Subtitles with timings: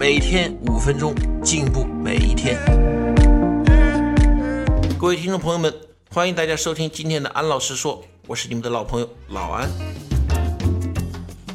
[0.00, 1.14] 每天五分钟，
[1.44, 2.58] 进步每一天。
[4.98, 5.70] 各位听众朋友们，
[6.10, 9.68] 欢迎大家收听今天的安老师说，我是你们的老朋友老安。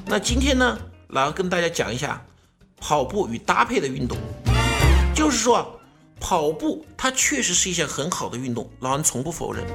[0.06, 0.78] 那今天呢，
[1.08, 2.24] 老安跟大家讲一下
[2.78, 4.16] 跑步与搭配的运动。
[5.16, 5.66] 就是说啊，
[6.20, 9.66] 跑步它确实是一项很好的运动，老安从不否认。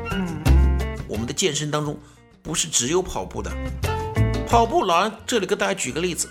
[1.09, 1.98] 我们的健身当中
[2.41, 3.51] 不是只有跑步的。
[4.46, 6.30] 跑步，老安这里跟大家举个例子，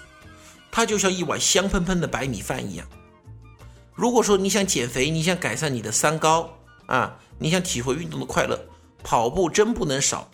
[0.71, 2.87] 它就像一碗香喷喷的白米饭一样。
[3.93, 6.49] 如果说你想减肥，你想改善你的三高
[6.85, 8.59] 啊，你想体会运动的快乐，
[9.03, 10.29] 跑步真不能少。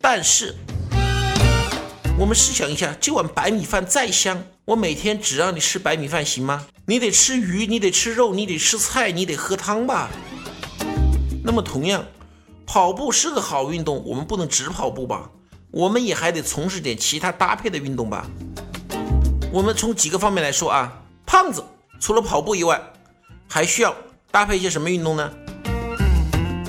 [0.00, 0.54] 但是，
[2.18, 6.66] 我们试想一下，这碗白米饭再香，我每天只让你吃白米饭行吗？
[6.86, 10.10] 你得吃鱼，你得吃肉，你得吃菜，你得喝汤吧。
[11.44, 12.04] 那么同样，
[12.66, 15.30] 跑步是个好运动，我们不能只跑步吧？
[15.70, 18.26] 我们也还得从事点其他搭配的运动吧。
[19.50, 21.64] 我们从几个方面来说啊，胖子
[21.98, 22.80] 除了跑步以外，
[23.48, 23.96] 还需要
[24.30, 25.32] 搭配一些什么运动呢？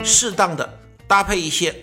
[0.02, 1.76] 适当的搭配一些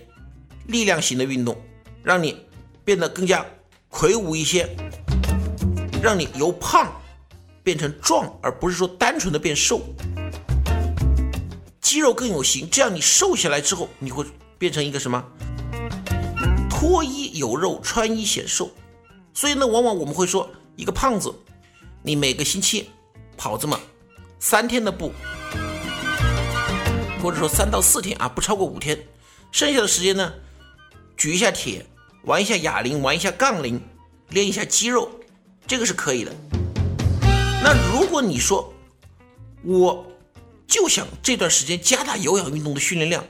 [0.69, 1.55] 力量型的运动，
[2.03, 2.47] 让你
[2.83, 3.45] 变得更加
[3.91, 4.75] 魁梧一些，
[6.03, 6.91] 让你由胖
[7.63, 9.83] 变成壮，而不是说单纯的变瘦，
[11.79, 12.67] 肌肉更有型。
[12.71, 14.25] 这样你瘦下来之后，你会
[14.57, 15.23] 变成一个什么？
[16.71, 18.71] 脱衣有肉，穿衣显瘦，
[19.35, 21.35] 所以呢，往往我们会说，一个胖子，
[22.03, 22.91] 你每个星期
[23.37, 23.81] 跑这么
[24.39, 25.11] 三天的步，
[27.23, 28.99] 或者说三到四天啊，不超过五天，
[29.51, 30.33] 剩下的时间呢，
[31.17, 31.85] 举一下铁，
[32.25, 33.81] 玩一下哑铃，玩一下杠铃，
[34.29, 35.11] 练一下肌肉，
[35.67, 36.33] 这个是可以的。
[37.63, 38.73] 那如果你说，
[39.65, 40.07] 我
[40.67, 43.25] 就想这段时间加大有氧运动的训练量。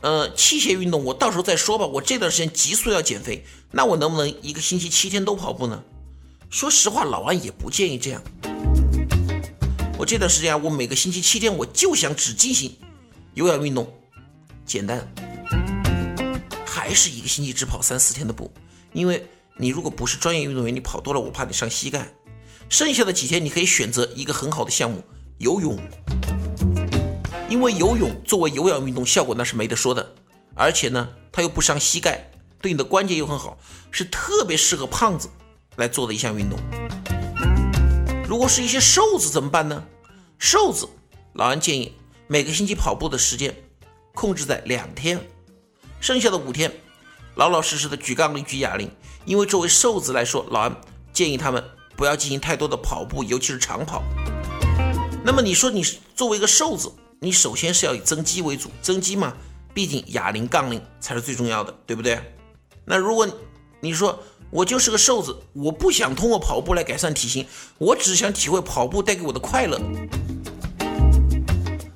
[0.00, 1.84] 呃，器械运动我到时候再说吧。
[1.84, 5.82] 我这段时间急速要减肥，那我能不能一个星期七天都跑步呢？
[6.50, 8.22] 说实话，老安也不建议这样。
[9.98, 12.74] 我这段时间啊，我每个星期七天，我就想只进行
[13.34, 13.92] 有氧运动，
[14.64, 15.06] 简单，
[16.64, 18.50] 还是一个星期只跑三四天的步。
[18.94, 19.26] 因为
[19.58, 22.08] 你如果不是专业运动员，你跑多了，我怕你伤膝盖。
[22.70, 25.04] 剩下的几天，你可以选择一个很好的项目——
[25.38, 25.78] 游泳。
[27.50, 30.14] 因为游泳作为有氧运动，效果那是没得说的，
[30.54, 32.30] 而且呢，它又不伤膝盖，
[32.62, 33.58] 对你的关节又很好，
[33.90, 35.28] 是特别适合胖子
[35.78, 36.58] 来做的一项运动。
[38.28, 39.82] 如果是一些瘦子怎么办呢？
[40.38, 40.86] 瘦子，
[41.32, 41.94] 老安建议
[42.26, 43.56] 每个星期跑步的时间
[44.14, 45.18] 控制在两天，
[46.00, 46.70] 剩下的五天
[47.36, 48.90] 老老实实的举杠铃、举哑铃。
[49.24, 50.76] 因为作为瘦子来说，老安
[51.12, 51.62] 建议他们
[51.96, 54.02] 不要进行太多的跑步，尤其是长跑。
[55.24, 55.82] 那么你说你
[56.14, 56.90] 作为一个瘦子，
[57.20, 59.34] 你首先是要以增肌为主，增肌嘛，
[59.74, 62.18] 毕竟哑铃、杠铃才是最重要的，对不对？
[62.84, 63.28] 那如果
[63.80, 64.18] 你说
[64.50, 67.46] 我就是个瘦子，我不想通过跑步来改善体型，
[67.78, 69.80] 我只想体会跑步带给我的快乐，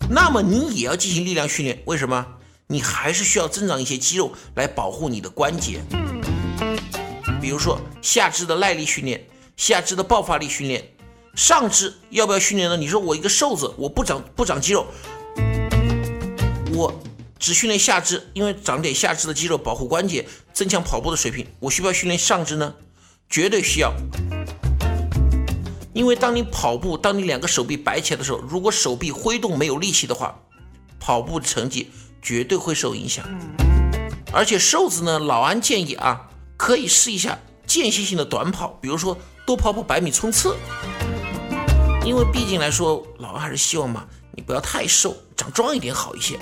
[0.08, 1.82] 那么你也要进行力量训练。
[1.86, 2.24] 为什么？
[2.68, 5.82] 你还是需要增长一些肌肉来保护你的关节，
[7.40, 9.26] 比如说下肢的耐力训练、
[9.56, 10.88] 下肢的爆发力训练。
[11.34, 12.76] 上肢要不要训练呢？
[12.76, 14.86] 你说我一个瘦子，我不长不长肌肉，
[16.74, 16.94] 我
[17.42, 21.44] 只训练下肢，因为长点下肢的肌肉保护关节，增强跑步的水平。
[21.58, 22.72] 我需不需要训练上肢呢？
[23.28, 23.92] 绝对需要。
[25.92, 30.38] 因为当你跑步，当你两个手臂摆起来的时候，如果手臂挥动没有力气的话，
[31.00, 31.90] 跑步成绩
[32.22, 33.28] 绝对会受影响。
[34.32, 40.56] 而且瘦子呢，老安建议啊，可以试一下间歇性的短跑，比如说多跑跑百米冲刺。
[42.04, 46.38] 因为毕竟来说，老安还是希望嘛，你不要太瘦，长壮一点好一些。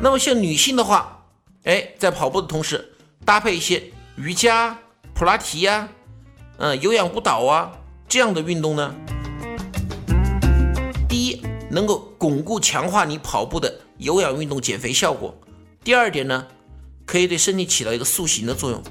[0.00, 1.24] 那么像女性的话，
[1.64, 2.92] 哎，在跑步的同时
[3.24, 3.82] 搭配一些
[4.16, 4.78] 瑜伽、
[5.14, 5.88] 普拉提呀，
[6.58, 7.72] 嗯，有氧舞蹈啊
[8.08, 8.94] 这样的运动呢，
[11.08, 15.34] 第一能够巩固强化你跑步的有氧运动减肥效果；
[15.82, 16.46] 第二点呢，
[17.04, 18.82] 可以对身体起到一个塑形的作用。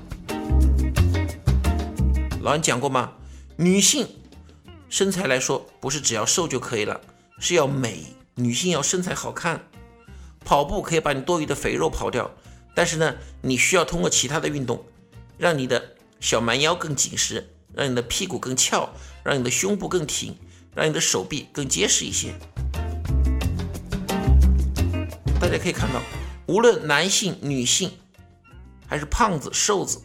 [2.42, 3.14] 老安讲过吗？
[3.56, 4.08] 女性。
[4.88, 7.02] 身材来说，不是只要瘦就可以了，
[7.40, 8.06] 是要美。
[8.36, 9.68] 女性要身材好看，
[10.46, 12.32] 跑步可以把你多余的肥肉跑掉。
[12.74, 14.86] 但是呢，你需要通过其他的运动，
[15.38, 18.90] 让你的小蛮腰更紧实，让你的屁股更翘，
[19.24, 20.38] 让你的胸部更挺，
[20.76, 22.36] 让你的手臂更结实一些。
[25.40, 26.02] 大家可以看到，
[26.48, 27.92] 无论男性、女性，
[28.88, 30.02] 还是胖子、瘦子，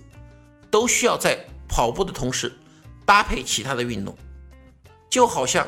[0.71, 2.53] 都需要在跑步的同时
[3.05, 4.17] 搭配其他的运动，
[5.09, 5.67] 就好像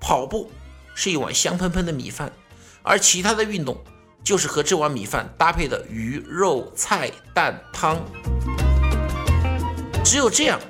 [0.00, 0.50] 跑步
[0.94, 2.32] 是一碗香喷喷的米饭，
[2.82, 3.82] 而其他的运动
[4.24, 7.98] 就是和这碗米饭搭配的鱼、肉、菜、蛋、汤。
[10.04, 10.60] 只有这样，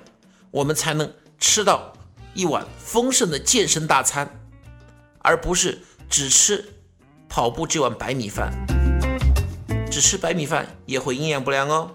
[0.50, 1.92] 我们才能吃到
[2.34, 4.28] 一碗丰盛的健身大餐，
[5.18, 5.78] 而不是
[6.08, 6.64] 只吃
[7.28, 8.52] 跑步这碗白米饭。
[9.90, 11.94] 只吃白米饭也会营养不良哦。